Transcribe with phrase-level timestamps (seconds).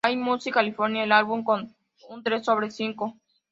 [0.03, 1.75] Allmusic calificó al álbum con
[2.09, 3.15] un tres sobre cinco.